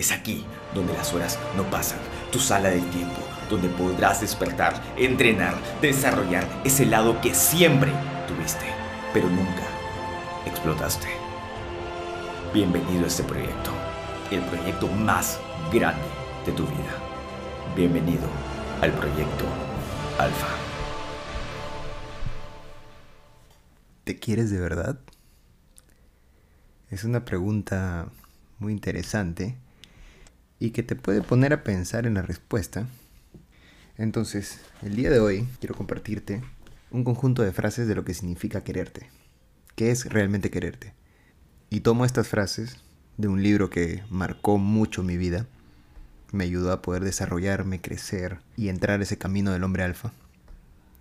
Es 0.00 0.12
aquí 0.12 0.46
donde 0.74 0.94
las 0.94 1.12
horas 1.12 1.38
no 1.58 1.64
pasan, 1.64 1.98
tu 2.32 2.38
sala 2.38 2.70
del 2.70 2.88
tiempo, 2.88 3.20
donde 3.50 3.68
podrás 3.68 4.22
despertar, 4.22 4.82
entrenar, 4.96 5.54
desarrollar 5.82 6.48
ese 6.64 6.86
lado 6.86 7.20
que 7.20 7.34
siempre 7.34 7.92
tuviste, 8.26 8.64
pero 9.12 9.28
nunca 9.28 9.62
explotaste. 10.46 11.06
Bienvenido 12.54 13.04
a 13.04 13.08
este 13.08 13.24
proyecto, 13.24 13.72
el 14.30 14.40
proyecto 14.44 14.88
más 14.88 15.38
grande 15.70 16.08
de 16.46 16.52
tu 16.52 16.62
vida. 16.62 16.96
Bienvenido 17.76 18.26
al 18.80 18.92
proyecto 18.92 19.44
Alfa. 20.18 20.48
¿Te 24.04 24.18
quieres 24.18 24.50
de 24.50 24.60
verdad? 24.60 24.98
Es 26.88 27.04
una 27.04 27.26
pregunta 27.26 28.08
muy 28.60 28.72
interesante 28.72 29.58
y 30.60 30.70
que 30.70 30.84
te 30.84 30.94
puede 30.94 31.22
poner 31.22 31.52
a 31.52 31.64
pensar 31.64 32.06
en 32.06 32.14
la 32.14 32.22
respuesta. 32.22 32.86
Entonces, 33.96 34.60
el 34.82 34.94
día 34.94 35.10
de 35.10 35.18
hoy 35.18 35.48
quiero 35.58 35.74
compartirte 35.74 36.42
un 36.90 37.02
conjunto 37.02 37.42
de 37.42 37.52
frases 37.52 37.88
de 37.88 37.94
lo 37.94 38.04
que 38.04 38.14
significa 38.14 38.62
quererte. 38.62 39.08
¿Qué 39.74 39.90
es 39.90 40.04
realmente 40.06 40.50
quererte? 40.50 40.92
Y 41.70 41.80
tomo 41.80 42.04
estas 42.04 42.28
frases 42.28 42.76
de 43.16 43.28
un 43.28 43.42
libro 43.42 43.70
que 43.70 44.02
marcó 44.10 44.58
mucho 44.58 45.02
mi 45.02 45.16
vida, 45.16 45.46
me 46.32 46.44
ayudó 46.44 46.72
a 46.72 46.82
poder 46.82 47.04
desarrollarme, 47.04 47.80
crecer 47.80 48.38
y 48.56 48.68
entrar 48.68 49.02
ese 49.02 49.18
camino 49.18 49.52
del 49.52 49.64
hombre 49.64 49.82
alfa. 49.82 50.12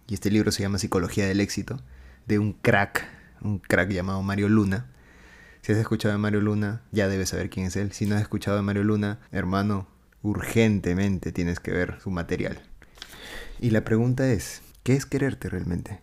Y 0.07 0.13
este 0.13 0.31
libro 0.31 0.51
se 0.51 0.63
llama 0.63 0.79
Psicología 0.79 1.27
del 1.27 1.39
éxito, 1.39 1.79
de 2.27 2.39
un 2.39 2.53
crack, 2.53 3.07
un 3.41 3.59
crack 3.59 3.89
llamado 3.89 4.23
Mario 4.23 4.49
Luna. 4.49 4.87
Si 5.61 5.73
has 5.73 5.77
escuchado 5.77 6.13
de 6.13 6.19
Mario 6.19 6.41
Luna, 6.41 6.81
ya 6.91 7.07
debes 7.07 7.29
saber 7.29 7.49
quién 7.49 7.65
es 7.65 7.75
él. 7.75 7.91
Si 7.91 8.05
no 8.05 8.15
has 8.15 8.21
escuchado 8.21 8.57
de 8.57 8.63
Mario 8.63 8.83
Luna, 8.83 9.19
hermano, 9.31 9.87
urgentemente 10.21 11.31
tienes 11.31 11.59
que 11.59 11.71
ver 11.71 11.99
su 12.01 12.11
material. 12.11 12.61
Y 13.59 13.71
la 13.71 13.83
pregunta 13.83 14.31
es, 14.31 14.61
¿qué 14.83 14.93
es 14.93 15.05
quererte 15.05 15.49
realmente? 15.49 16.01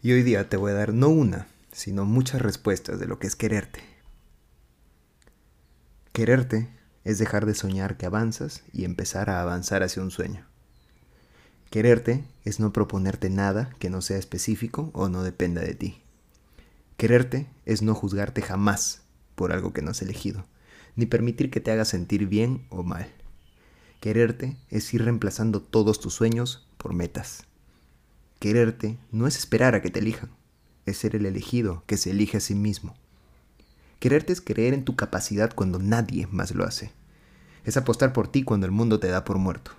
Y 0.00 0.12
hoy 0.12 0.22
día 0.22 0.48
te 0.48 0.56
voy 0.56 0.72
a 0.72 0.74
dar 0.74 0.94
no 0.94 1.08
una, 1.08 1.46
sino 1.72 2.04
muchas 2.04 2.40
respuestas 2.40 3.00
de 3.00 3.06
lo 3.06 3.18
que 3.18 3.26
es 3.26 3.36
quererte. 3.36 3.80
Quererte 6.12 6.68
es 7.04 7.18
dejar 7.18 7.46
de 7.46 7.54
soñar 7.54 7.96
que 7.96 8.06
avanzas 8.06 8.62
y 8.72 8.84
empezar 8.84 9.30
a 9.30 9.40
avanzar 9.40 9.82
hacia 9.82 10.02
un 10.02 10.10
sueño. 10.10 10.46
Quererte 11.70 12.24
es 12.44 12.60
no 12.60 12.72
proponerte 12.72 13.30
nada 13.30 13.70
que 13.78 13.90
no 13.90 14.02
sea 14.02 14.18
específico 14.18 14.90
o 14.92 15.08
no 15.08 15.22
dependa 15.22 15.62
de 15.62 15.74
ti. 15.74 16.01
Quererte 16.96 17.48
es 17.64 17.82
no 17.82 17.94
juzgarte 17.94 18.42
jamás 18.42 19.02
por 19.34 19.52
algo 19.52 19.72
que 19.72 19.82
no 19.82 19.90
has 19.90 20.02
elegido, 20.02 20.46
ni 20.96 21.06
permitir 21.06 21.50
que 21.50 21.60
te 21.60 21.70
haga 21.70 21.84
sentir 21.84 22.26
bien 22.26 22.66
o 22.70 22.82
mal. 22.82 23.10
Quererte 24.00 24.56
es 24.68 24.92
ir 24.94 25.04
reemplazando 25.04 25.62
todos 25.62 26.00
tus 26.00 26.14
sueños 26.14 26.66
por 26.76 26.92
metas. 26.92 27.44
Quererte 28.38 28.98
no 29.10 29.26
es 29.26 29.36
esperar 29.36 29.74
a 29.74 29.82
que 29.82 29.90
te 29.90 30.00
elijan, 30.00 30.30
es 30.86 30.98
ser 30.98 31.14
el 31.14 31.26
elegido 31.26 31.84
que 31.86 31.96
se 31.96 32.10
elige 32.10 32.38
a 32.38 32.40
sí 32.40 32.54
mismo. 32.54 32.96
Quererte 34.00 34.32
es 34.32 34.40
creer 34.40 34.74
en 34.74 34.84
tu 34.84 34.96
capacidad 34.96 35.54
cuando 35.54 35.78
nadie 35.78 36.26
más 36.32 36.52
lo 36.54 36.64
hace. 36.64 36.90
Es 37.64 37.76
apostar 37.76 38.12
por 38.12 38.26
ti 38.26 38.42
cuando 38.42 38.66
el 38.66 38.72
mundo 38.72 38.98
te 38.98 39.06
da 39.06 39.24
por 39.24 39.38
muerto. 39.38 39.70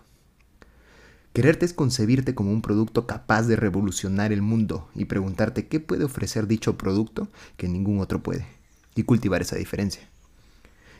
Quererte 1.33 1.65
es 1.65 1.73
concebirte 1.73 2.35
como 2.35 2.51
un 2.51 2.61
producto 2.61 3.07
capaz 3.07 3.43
de 3.43 3.55
revolucionar 3.55 4.31
el 4.31 4.41
mundo 4.41 4.87
y 4.95 5.05
preguntarte 5.05 5.67
qué 5.67 5.79
puede 5.79 6.03
ofrecer 6.03 6.47
dicho 6.47 6.77
producto 6.77 7.27
que 7.57 7.67
ningún 7.67 7.99
otro 7.99 8.21
puede, 8.21 8.45
y 8.95 9.03
cultivar 9.03 9.41
esa 9.41 9.55
diferencia. 9.55 10.07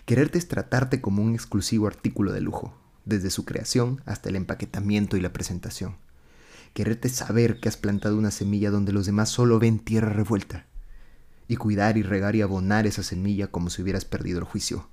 Quererte 0.06 0.40
es 0.40 0.48
tratarte 0.48 1.02
como 1.02 1.22
un 1.22 1.34
exclusivo 1.34 1.88
artículo 1.88 2.32
de 2.32 2.42
lujo, 2.42 2.76
desde 3.06 3.30
su 3.30 3.46
creación 3.46 4.02
hasta 4.06 4.30
el 4.30 4.36
empaquetamiento 4.36 5.18
y 5.18 5.22
la 5.22 5.34
presentación 5.34 5.96
quererte 6.74 7.10
saber 7.10 7.60
que 7.60 7.70
has 7.70 7.78
plantado 7.78 8.18
una 8.18 8.32
semilla 8.32 8.72
donde 8.72 8.94
los 8.94 9.06
demás 9.06 9.30
solo 9.30 9.60
ven 9.60 9.80
tierra 9.80 10.10
revuelta, 10.10 10.66
y 11.48 11.56
cuidar 11.56 11.98
y 11.98 12.04
regar 12.04 12.36
y 12.36 12.42
abonar 12.42 12.88
esa 12.88 13.04
semilla 13.04 13.48
como 13.48 13.70
si 13.70 13.82
hubieras 13.82 14.06
perdido 14.06 14.40
el 14.40 14.46
juicio. 14.46 14.88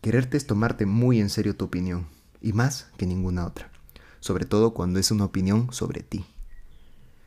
Quererte 0.00 0.36
es 0.36 0.46
tomarte 0.46 0.86
muy 0.86 1.20
en 1.20 1.30
serio 1.30 1.56
tu 1.56 1.66
opinión, 1.66 2.06
y 2.40 2.52
más 2.52 2.88
que 2.96 3.06
ninguna 3.06 3.46
otra, 3.46 3.70
sobre 4.20 4.46
todo 4.46 4.74
cuando 4.74 4.98
es 4.98 5.10
una 5.10 5.24
opinión 5.24 5.72
sobre 5.72 6.02
ti. 6.02 6.24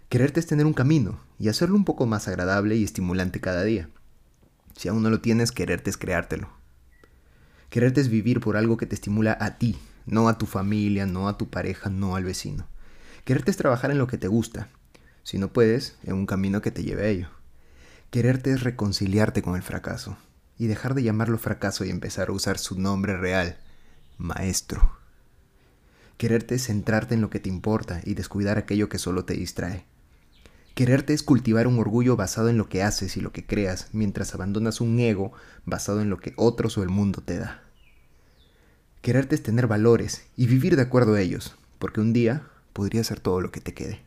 Quererte 0.10 0.40
es 0.40 0.48
tener 0.48 0.66
un 0.66 0.74
camino 0.74 1.20
y 1.40 1.48
hacerlo 1.48 1.76
un 1.76 1.86
poco 1.86 2.06
más 2.06 2.28
agradable 2.28 2.76
y 2.76 2.84
estimulante 2.84 3.40
cada 3.40 3.64
día. 3.64 3.90
Si 4.76 4.90
aún 4.90 5.04
no 5.04 5.10
lo 5.10 5.22
tienes, 5.22 5.52
quererte 5.52 5.90
es 5.90 5.98
creártelo. 5.98 6.50
Quererte 7.70 8.02
es 8.02 8.10
vivir 8.10 8.42
por 8.42 8.58
algo 8.58 8.76
que 8.76 8.86
te 8.86 8.96
estimula 8.96 9.38
a 9.40 9.58
ti, 9.58 9.78
no 10.06 10.28
a 10.28 10.38
tu 10.38 10.46
familia, 10.46 11.06
no 11.06 11.30
a 11.30 11.38
tu 11.38 11.50
pareja, 11.50 11.90
no 11.90 12.16
al 12.16 12.26
vecino. 12.26 12.68
Quererte 13.24 13.52
es 13.52 13.58
trabajar 13.58 13.92
en 13.92 13.98
lo 13.98 14.08
que 14.08 14.18
te 14.18 14.28
gusta, 14.28 14.68
si 15.24 15.38
no 15.38 15.54
puedes, 15.54 15.96
en 16.04 16.16
un 16.16 16.26
camino 16.26 16.62
que 16.62 16.72
te 16.72 16.84
lleve 16.84 17.04
a 17.04 17.08
ello. 17.08 17.30
Quererte 18.10 18.52
es 18.52 18.64
reconciliarte 18.64 19.42
con 19.42 19.56
el 19.56 19.62
fracaso 19.62 20.18
y 20.58 20.68
dejar 20.68 20.94
de 20.94 21.04
llamarlo 21.04 21.38
fracaso 21.38 21.86
y 21.86 21.90
empezar 21.90 22.28
a 22.28 22.34
usar 22.34 22.58
su 22.58 22.78
nombre 22.78 23.16
real, 23.16 23.58
maestro. 24.18 25.01
Quererte 26.18 26.56
es 26.56 26.66
centrarte 26.66 27.16
en 27.16 27.22
lo 27.22 27.30
que 27.30 27.40
te 27.40 27.50
importa 27.50 28.02
y 28.04 28.14
descuidar 28.14 28.58
aquello 28.58 28.90
que 28.90 28.98
solo 28.98 29.26
te 29.26 29.34
distrae. 29.34 29.86
Quererte 30.76 31.14
es 31.14 31.24
cultivar 31.24 31.68
un 31.68 31.80
orgullo 31.80 32.16
basado 32.16 32.50
en 32.50 32.58
lo 32.58 32.70
que 32.70 32.84
haces 32.84 33.18
y 33.18 33.22
lo 33.22 33.32
que 33.32 33.46
creas, 33.46 33.90
mientras 33.92 34.34
abandonas 34.34 34.80
un 34.80 35.00
ego 35.00 35.34
basado 35.66 36.02
en 36.02 36.10
lo 36.10 36.18
que 36.18 36.34
otros 36.38 36.78
o 36.78 36.84
el 36.84 36.90
mundo 36.90 37.22
te 37.22 37.38
da. 37.38 37.64
Quererte 39.02 39.36
es 39.36 39.44
tener 39.44 39.68
valores 39.68 40.26
y 40.38 40.48
vivir 40.48 40.76
de 40.76 40.84
acuerdo 40.84 41.16
a 41.16 41.22
ellos, 41.22 41.56
porque 41.80 42.00
un 42.00 42.14
día 42.14 42.48
podría 42.72 43.04
ser 43.04 43.20
todo 43.20 43.42
lo 43.42 43.52
que 43.52 43.60
te 43.60 43.74
quede. 43.74 44.00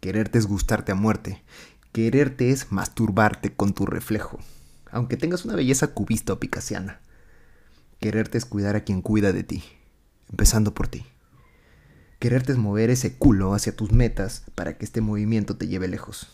Quererte 0.00 0.38
es 0.38 0.46
gustarte 0.46 0.92
a 0.92 0.94
muerte. 0.94 1.42
Quererte 1.92 2.50
es 2.50 2.70
masturbarte 2.70 3.54
con 3.54 3.72
tu 3.72 3.86
reflejo, 3.86 4.38
aunque 4.90 5.16
tengas 5.16 5.46
una 5.46 5.56
belleza 5.56 5.88
cubista 5.88 6.34
o 6.34 6.38
picasiana. 6.38 7.00
Quererte 8.00 8.36
es 8.36 8.44
cuidar 8.44 8.76
a 8.76 8.84
quien 8.84 9.00
cuida 9.00 9.32
de 9.32 9.44
ti, 9.44 9.64
empezando 10.30 10.74
por 10.74 10.88
ti. 10.88 11.06
Quererte 12.18 12.52
es 12.52 12.58
mover 12.58 12.90
ese 12.90 13.16
culo 13.16 13.54
hacia 13.54 13.76
tus 13.76 13.92
metas 13.92 14.44
para 14.54 14.78
que 14.78 14.84
este 14.84 15.00
movimiento 15.00 15.56
te 15.56 15.68
lleve 15.68 15.88
lejos. 15.88 16.28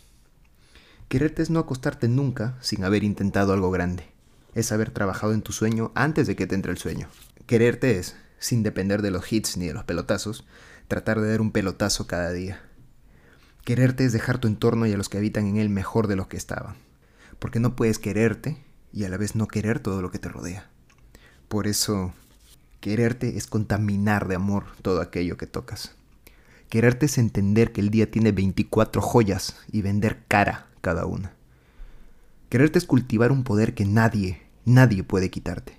Quererte 1.09 1.43
es 1.43 1.51
no 1.51 1.59
acostarte 1.59 2.09
nunca 2.09 2.57
sin 2.61 2.85
haber 2.85 3.05
intentado 3.05 3.53
algo 3.53 3.71
grande. 3.71 4.07
Es 4.55 4.71
haber 4.73 4.91
trabajado 4.91 5.33
en 5.33 5.43
tu 5.43 5.53
sueño 5.53 5.93
antes 5.95 6.27
de 6.27 6.37
que 6.37 6.47
te 6.47 6.55
entre 6.55 6.73
el 6.73 6.79
sueño. 6.79 7.09
Quererte 7.47 7.99
es, 7.99 8.17
sin 8.39 8.63
depender 8.63 9.03
de 9.03 9.11
los 9.11 9.33
hits 9.33 9.57
ni 9.57 9.67
de 9.67 9.75
los 9.75 9.85
pelotazos, 9.85 10.47
tratar 10.89 11.21
de 11.21 11.31
dar 11.31 11.41
un 11.41 11.53
pelotazo 11.53 12.07
cada 12.07 12.33
día. 12.33 12.63
Quererte 13.65 14.05
es 14.05 14.13
dejar 14.13 14.39
tu 14.39 14.49
entorno 14.49 14.87
y 14.87 14.93
a 14.93 14.97
los 14.97 15.09
que 15.09 15.19
habitan 15.19 15.47
en 15.47 15.57
él 15.57 15.69
mejor 15.69 16.07
de 16.07 16.17
lo 16.17 16.29
que 16.29 16.37
estaban, 16.37 16.77
porque 17.39 17.61
no 17.61 17.77
puedes 17.77 17.99
quererte 17.99 18.65
y 18.93 19.05
a 19.05 19.09
la 19.09 19.17
vez 19.17 19.37
no 19.37 19.49
querer 19.49 19.81
todo 19.81 20.03
lo 20.03 20.11
que 20.11 20.19
te 20.19 20.29
rodea. 20.29 20.69
Por 21.49 21.67
eso, 21.67 22.13
quererte 22.83 23.39
es 23.39 23.47
contaminar 23.47 24.27
de 24.27 24.35
amor 24.35 24.65
todo 24.83 25.01
aquello 25.01 25.37
que 25.37 25.47
tocas. 25.47 25.95
Quererte 26.69 27.07
es 27.07 27.17
entender 27.17 27.73
que 27.73 27.81
el 27.81 27.91
día 27.91 28.11
tiene 28.11 28.33
24 28.33 29.01
joyas 29.01 29.57
y 29.71 29.83
vender 29.83 30.25
cara 30.27 30.67
cada 30.81 31.07
una. 31.07 31.33
Quererte 32.49 32.81
es 32.81 32.85
cultivar 32.85 33.31
un 33.31 33.45
poder 33.45 33.75
que 33.75 33.85
nadie, 33.85 34.43
nadie 34.65 35.05
puede 35.05 35.31
quitarte. 35.31 35.79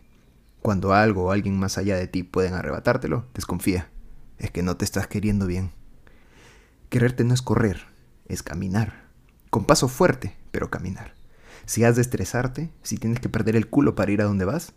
Cuando 0.62 0.94
algo 0.94 1.26
o 1.26 1.32
alguien 1.32 1.60
más 1.60 1.78
allá 1.78 1.98
de 1.98 2.08
ti 2.08 2.24
pueden 2.24 2.54
arrebatártelo, 2.54 3.26
desconfía 3.34 3.90
es 4.40 4.50
que 4.50 4.64
no 4.64 4.78
te 4.78 4.86
estás 4.86 5.08
queriendo 5.08 5.46
bien. 5.46 5.72
Quererte 6.88 7.26
no 7.26 7.34
es 7.34 7.42
correr, 7.42 7.82
es 8.28 8.44
caminar. 8.44 9.10
Con 9.50 9.66
paso 9.66 9.90
fuerte, 9.90 10.38
pero 10.52 10.72
caminar. 10.72 11.16
Si 11.66 11.84
has 11.84 11.98
de 11.98 12.02
estresarte, 12.02 12.72
si 12.82 12.98
tienes 12.98 13.20
que 13.20 13.30
perder 13.30 13.58
el 13.58 13.68
culo 13.68 13.94
para 13.94 14.12
ir 14.12 14.22
a 14.22 14.26
donde 14.26 14.46
vas, 14.46 14.72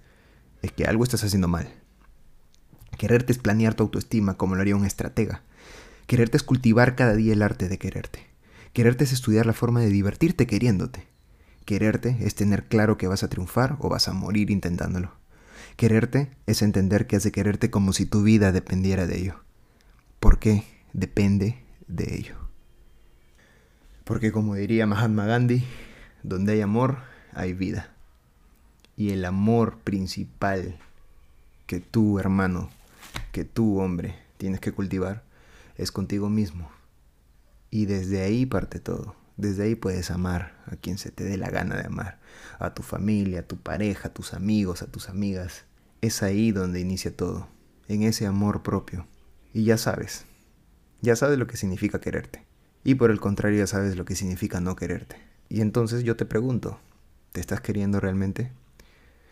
es 0.63 0.73
que 0.73 0.87
algo 0.87 1.05
estás 1.05 1.23
haciendo 1.23 1.47
mal. 1.47 1.86
Quererte 2.99 3.33
es 3.33 3.39
planear 3.39 3.75
tu 3.75 3.85
autoestima 3.85 4.35
como 4.35 4.55
lo 4.55 4.61
haría 4.61 4.77
un 4.77 4.85
estratega. 4.85 5.43
Quererte 6.07 6.37
es 6.37 6.43
cultivar 6.43 6.95
cada 6.95 7.15
día 7.15 7.33
el 7.33 7.43
arte 7.43 7.69
de 7.69 7.79
quererte. 7.79 8.27
Quererte 8.73 9.05
es 9.05 9.13
estudiar 9.13 9.47
la 9.47 9.53
forma 9.53 9.81
de 9.81 9.89
divertirte 9.89 10.47
queriéndote. 10.47 11.07
Quererte 11.65 12.17
es 12.21 12.35
tener 12.35 12.65
claro 12.65 12.97
que 12.97 13.09
vas 13.09 13.23
a 13.23 13.29
triunfar 13.29 13.77
o 13.81 13.89
vas 13.89 14.09
a 14.09 14.13
morir 14.13 14.51
intentándolo. 14.51 15.13
Quererte 15.77 16.31
es 16.47 16.63
entender 16.63 17.07
que 17.07 17.17
has 17.17 17.23
de 17.25 17.33
quererte 17.33 17.71
como 17.71 17.93
si 17.93 18.07
tu 18.07 18.23
vida 18.23 18.53
dependiera 18.53 19.07
de 19.07 19.19
ello 19.19 19.47
porque 20.27 20.65
depende 20.93 21.63
de 21.87 22.17
ello. 22.17 22.35
Porque 24.03 24.33
como 24.33 24.57
diría 24.57 24.87
Mahatma 24.87 25.25
Gandhi, 25.25 25.65
donde 26.25 26.55
hay 26.55 26.61
amor, 26.63 26.99
hay 27.33 27.53
vida. 27.53 27.91
Y 28.97 29.11
el 29.11 29.25
amor 29.25 29.79
principal 29.79 30.79
que 31.67 31.81
tú, 31.81 32.19
hermano, 32.19 32.71
que 33.37 33.45
tú, 33.45 33.81
hombre, 33.81 34.15
tienes 34.39 34.61
que 34.61 34.73
cultivar 34.73 35.23
es 35.77 35.93
contigo 35.93 36.31
mismo. 36.31 36.71
Y 37.71 37.85
desde 37.85 38.23
ahí 38.23 38.47
parte 38.47 38.81
todo. 38.81 39.15
Desde 39.37 39.65
ahí 39.65 39.75
puedes 39.75 40.11
amar 40.11 40.57
a 40.65 40.77
quien 40.77 40.97
se 40.97 41.11
te 41.11 41.23
dé 41.23 41.37
la 41.37 41.51
gana 41.51 41.77
de 41.77 41.85
amar. 41.85 42.19
A 42.59 42.73
tu 42.73 42.83
familia, 42.83 43.41
a 43.41 43.43
tu 43.43 43.59
pareja, 43.59 44.09
a 44.09 44.15
tus 44.15 44.33
amigos, 44.33 44.81
a 44.81 44.87
tus 44.87 45.11
amigas. 45.11 45.65
Es 46.01 46.23
ahí 46.23 46.51
donde 46.51 46.81
inicia 46.81 47.15
todo, 47.15 47.47
en 47.89 48.05
ese 48.05 48.27
amor 48.27 48.63
propio. 48.63 49.07
Y 49.53 49.65
ya 49.65 49.77
sabes, 49.77 50.25
ya 51.03 51.15
sabes 51.15 51.39
lo 51.39 51.47
que 51.47 51.59
significa 51.59 52.01
quererte. 52.01 52.43
Y 52.85 52.95
por 52.95 53.11
el 53.11 53.21
contrario 53.21 53.59
ya 53.59 53.67
sabes 53.67 53.97
lo 53.97 54.07
que 54.07 54.17
significa 54.17 54.63
no 54.63 54.77
quererte. 54.77 55.17
Y 55.51 55.61
entonces 55.61 56.05
yo 56.05 56.17
te 56.17 56.25
pregunto, 56.25 56.81
¿te 57.33 57.41
estás 57.43 57.61
queriendo 57.61 58.01
realmente? 58.01 58.51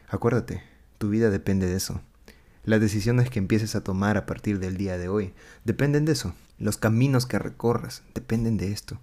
Acuérdate, 0.08 0.62
tu 0.98 1.08
vida 1.08 1.30
depende 1.30 1.66
de 1.66 1.76
eso. 1.76 2.02
Las 2.64 2.80
decisiones 2.80 3.28
que 3.28 3.38
empieces 3.38 3.74
a 3.76 3.84
tomar 3.84 4.16
a 4.16 4.24
partir 4.24 4.58
del 4.58 4.78
día 4.78 4.96
de 4.96 5.08
hoy 5.08 5.34
dependen 5.64 6.06
de 6.06 6.12
eso. 6.12 6.34
Los 6.58 6.78
caminos 6.78 7.26
que 7.26 7.38
recorras 7.38 8.02
dependen 8.14 8.56
de 8.56 8.72
esto. 8.72 9.00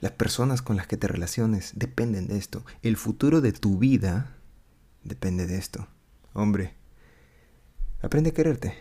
Las 0.00 0.12
personas 0.12 0.60
con 0.60 0.76
las 0.76 0.86
que 0.86 0.98
te 0.98 1.08
relaciones 1.08 1.72
dependen 1.74 2.28
de 2.28 2.36
esto. 2.36 2.64
El 2.82 2.98
futuro 2.98 3.40
de 3.40 3.52
tu 3.52 3.78
vida 3.78 4.36
depende 5.04 5.46
de 5.46 5.56
esto. 5.56 5.88
Hombre, 6.34 6.74
aprende 8.02 8.30
a 8.30 8.34
quererte, 8.34 8.74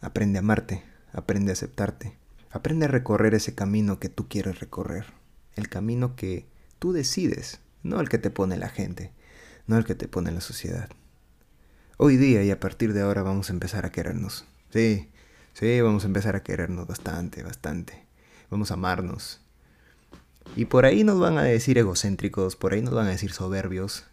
aprende 0.00 0.38
a 0.38 0.40
amarte, 0.40 0.82
aprende 1.12 1.50
a 1.50 1.52
aceptarte, 1.52 2.16
aprende 2.50 2.86
a 2.86 2.88
recorrer 2.88 3.34
ese 3.34 3.54
camino 3.54 4.00
que 4.00 4.08
tú 4.08 4.28
quieres 4.28 4.60
recorrer. 4.60 5.12
El 5.56 5.68
camino 5.68 6.16
que 6.16 6.46
tú 6.78 6.92
decides, 6.92 7.60
no 7.82 8.00
el 8.00 8.08
que 8.08 8.18
te 8.18 8.30
pone 8.30 8.56
la 8.56 8.70
gente, 8.70 9.12
no 9.66 9.76
el 9.76 9.84
que 9.84 9.94
te 9.94 10.08
pone 10.08 10.32
la 10.32 10.40
sociedad. 10.40 10.88
Hoy 11.96 12.16
día 12.16 12.42
y 12.42 12.50
a 12.50 12.58
partir 12.58 12.92
de 12.92 13.02
ahora 13.02 13.22
vamos 13.22 13.50
a 13.50 13.52
empezar 13.52 13.86
a 13.86 13.92
querernos. 13.92 14.44
Sí, 14.70 15.08
sí, 15.52 15.80
vamos 15.80 16.02
a 16.02 16.08
empezar 16.08 16.34
a 16.34 16.42
querernos 16.42 16.88
bastante, 16.88 17.44
bastante. 17.44 18.04
Vamos 18.50 18.72
a 18.72 18.74
amarnos. 18.74 19.40
Y 20.56 20.64
por 20.64 20.86
ahí 20.86 21.04
nos 21.04 21.20
van 21.20 21.38
a 21.38 21.44
decir 21.44 21.78
egocéntricos, 21.78 22.56
por 22.56 22.72
ahí 22.72 22.82
nos 22.82 22.94
van 22.94 23.06
a 23.06 23.10
decir 23.10 23.30
soberbios. 23.30 24.06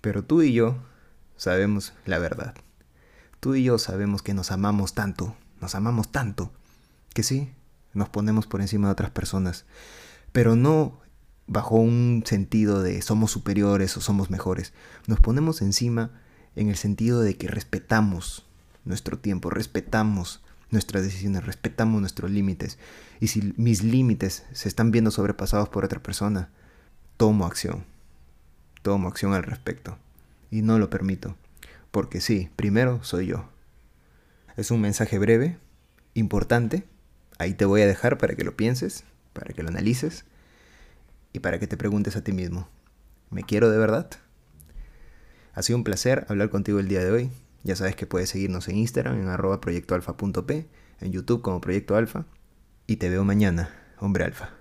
Pero 0.00 0.24
tú 0.24 0.40
y 0.40 0.54
yo 0.54 0.78
sabemos 1.36 1.92
la 2.06 2.18
verdad. 2.18 2.54
Tú 3.38 3.54
y 3.54 3.64
yo 3.64 3.78
sabemos 3.78 4.22
que 4.22 4.32
nos 4.32 4.50
amamos 4.50 4.94
tanto, 4.94 5.36
nos 5.60 5.74
amamos 5.74 6.10
tanto, 6.10 6.50
que 7.12 7.22
sí, 7.22 7.52
nos 7.92 8.08
ponemos 8.08 8.46
por 8.46 8.62
encima 8.62 8.88
de 8.88 8.92
otras 8.92 9.10
personas. 9.10 9.66
Pero 10.32 10.56
no 10.56 10.98
bajo 11.46 11.76
un 11.76 12.22
sentido 12.24 12.82
de 12.82 13.02
somos 13.02 13.30
superiores 13.30 13.94
o 13.98 14.00
somos 14.00 14.30
mejores. 14.30 14.72
Nos 15.06 15.20
ponemos 15.20 15.60
encima 15.60 16.12
en 16.58 16.68
el 16.68 16.76
sentido 16.76 17.20
de 17.20 17.36
que 17.36 17.46
respetamos 17.46 18.44
nuestro 18.84 19.18
tiempo, 19.18 19.48
respetamos 19.48 20.42
nuestras 20.70 21.04
decisiones, 21.04 21.46
respetamos 21.46 22.00
nuestros 22.00 22.30
límites. 22.30 22.78
Y 23.20 23.28
si 23.28 23.54
mis 23.56 23.84
límites 23.84 24.44
se 24.52 24.68
están 24.68 24.90
viendo 24.90 25.12
sobrepasados 25.12 25.68
por 25.68 25.84
otra 25.84 26.02
persona, 26.02 26.50
tomo 27.16 27.46
acción. 27.46 27.84
Tomo 28.82 29.08
acción 29.08 29.34
al 29.34 29.44
respecto. 29.44 29.98
Y 30.50 30.62
no 30.62 30.78
lo 30.78 30.90
permito. 30.90 31.36
Porque 31.92 32.20
sí, 32.20 32.50
primero 32.56 33.04
soy 33.04 33.26
yo. 33.26 33.48
Es 34.56 34.72
un 34.72 34.80
mensaje 34.80 35.18
breve, 35.18 35.58
importante. 36.14 36.84
Ahí 37.38 37.54
te 37.54 37.66
voy 37.66 37.82
a 37.82 37.86
dejar 37.86 38.18
para 38.18 38.34
que 38.34 38.42
lo 38.42 38.56
pienses, 38.56 39.04
para 39.32 39.54
que 39.54 39.62
lo 39.62 39.68
analices 39.68 40.24
y 41.32 41.38
para 41.38 41.60
que 41.60 41.68
te 41.68 41.76
preguntes 41.76 42.16
a 42.16 42.24
ti 42.24 42.32
mismo, 42.32 42.68
¿me 43.30 43.44
quiero 43.44 43.70
de 43.70 43.78
verdad? 43.78 44.10
Ha 45.58 45.62
sido 45.64 45.76
un 45.76 45.82
placer 45.82 46.24
hablar 46.28 46.50
contigo 46.50 46.78
el 46.78 46.86
día 46.86 47.02
de 47.02 47.10
hoy. 47.10 47.30
Ya 47.64 47.74
sabes 47.74 47.96
que 47.96 48.06
puedes 48.06 48.28
seguirnos 48.28 48.68
en 48.68 48.76
Instagram 48.76 49.20
en 49.20 49.26
arroba 49.26 49.60
proyectoalfa.p, 49.60 50.68
en 51.00 51.10
YouTube 51.10 51.42
como 51.42 51.60
Proyecto 51.60 51.96
Alfa. 51.96 52.26
Y 52.86 52.98
te 52.98 53.10
veo 53.10 53.24
mañana, 53.24 53.68
hombre 53.98 54.22
alfa. 54.22 54.57